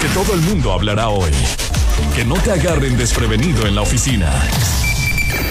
[0.00, 1.30] que todo el mundo hablará hoy.
[2.14, 4.32] Que no te agarren desprevenido en la oficina.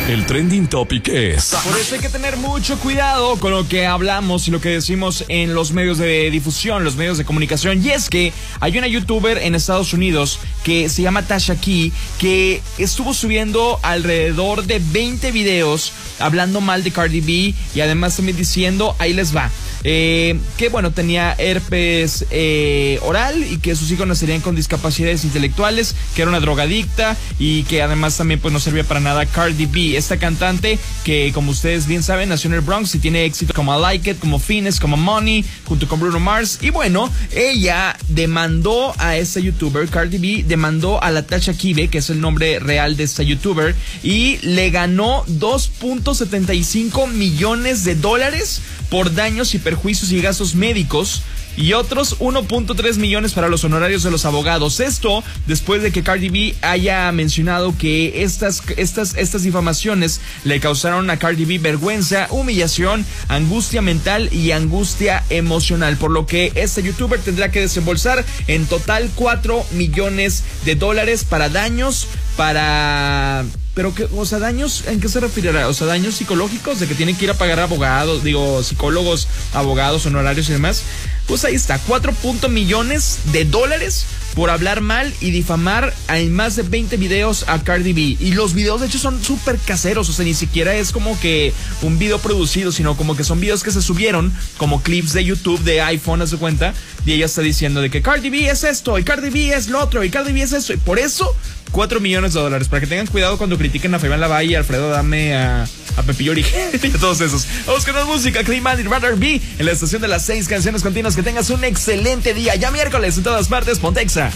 [0.08, 1.56] El trending topic es.
[1.64, 5.24] Por eso hay que tener mucho cuidado con lo que hablamos y lo que decimos
[5.28, 7.86] en los medios de difusión, los medios de comunicación.
[7.86, 12.64] Y es que hay una youtuber en Estados Unidos que se llama Tasha Key que
[12.80, 18.96] estuvo subiendo alrededor de 20 videos hablando mal de Cardi B y además también diciendo,
[18.98, 19.52] ahí les va.
[19.84, 25.96] Eh, que bueno, tenía herpes eh, oral y que sus hijos nacerían con discapacidades intelectuales,
[26.16, 29.98] que era una drogadicta y que además también pues no servía para nada Cardi B,
[29.98, 33.78] esta cantante que como ustedes bien saben nació en el Bronx y tiene éxito como
[33.78, 36.60] I Like It, como Fines, como Money, junto con Bruno Mars.
[36.62, 42.00] Y bueno, ella demandó a esta youtuber, Cardi B, demandó a la Tasha Kibe, que
[42.00, 49.14] es el nombre real de esta youtuber y le ganó 2.75 millones de dólares por
[49.14, 51.24] daños y perjuicios y gastos médicos
[51.60, 54.80] y otros 1.3 millones para los honorarios de los abogados.
[54.80, 61.10] Esto después de que Cardi B haya mencionado que estas, estas, estas difamaciones le causaron
[61.10, 67.20] a Cardi B vergüenza, humillación, angustia mental y angustia emocional, por lo que este youtuber
[67.20, 72.08] tendrá que desembolsar en total 4 millones de dólares para daños,
[72.40, 73.44] para
[73.80, 75.68] pero que, o sea, daños, ¿en qué se referirá?
[75.68, 80.06] O sea, daños psicológicos, de que tienen que ir a pagar abogados, digo, psicólogos, abogados,
[80.06, 80.84] honorarios y demás.
[81.28, 82.14] Pues ahí está, 4
[82.50, 87.94] millones de dólares por hablar mal y difamar en más de 20 videos a Cardi
[87.94, 88.18] B.
[88.20, 91.54] Y los videos de hecho son súper caseros, o sea, ni siquiera es como que
[91.82, 95.62] un video producido, sino como que son videos que se subieron como clips de YouTube,
[95.64, 96.74] de iPhone, a su cuenta.
[97.06, 99.82] Y ella está diciendo de que Cardi B es esto, y Cardi B es lo
[99.82, 100.74] otro, y Cardi B es eso.
[100.74, 101.34] Y por eso
[101.72, 102.68] 4 millones de dólares.
[102.68, 105.64] Para que tengan cuidado cuando critiquen a Fabián Lavalle, Alfredo Dame, a,
[105.98, 107.48] a Pepillo y a todos esos.
[107.66, 110.48] Vamos con la música, Clean Man y Rather Be en la estación de las 6
[110.48, 111.16] canciones continuas.
[111.16, 112.56] Que tengas un excelente día.
[112.56, 114.32] Ya miércoles en todas partes, Pontexa.